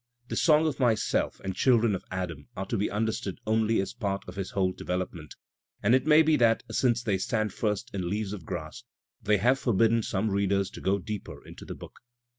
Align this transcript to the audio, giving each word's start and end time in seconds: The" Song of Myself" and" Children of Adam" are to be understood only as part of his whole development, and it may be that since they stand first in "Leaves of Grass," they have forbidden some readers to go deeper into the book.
The" 0.29 0.35
Song 0.45 0.65
of 0.65 0.79
Myself" 0.79 1.39
and" 1.43 1.55
Children 1.55 1.93
of 1.93 2.03
Adam" 2.09 2.47
are 2.57 2.65
to 2.65 2.75
be 2.75 2.89
understood 2.89 3.37
only 3.45 3.79
as 3.79 3.93
part 3.93 4.23
of 4.27 4.35
his 4.35 4.49
whole 4.49 4.71
development, 4.73 5.35
and 5.83 5.93
it 5.93 6.07
may 6.07 6.23
be 6.23 6.35
that 6.37 6.63
since 6.71 7.03
they 7.03 7.19
stand 7.19 7.53
first 7.53 7.93
in 7.93 8.09
"Leaves 8.09 8.33
of 8.33 8.43
Grass," 8.43 8.83
they 9.21 9.37
have 9.37 9.59
forbidden 9.59 10.01
some 10.01 10.31
readers 10.31 10.71
to 10.71 10.81
go 10.81 10.97
deeper 10.97 11.45
into 11.45 11.65
the 11.65 11.75
book. 11.75 11.99